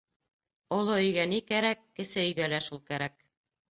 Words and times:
Оло 0.77 0.95
өйгә 1.03 1.27
ни 1.35 1.43
кәрәк, 1.53 1.87
кесе 2.01 2.27
өйгә 2.27 2.53
лә 2.57 2.67
шул 2.71 2.87
кәрәк. 2.93 3.19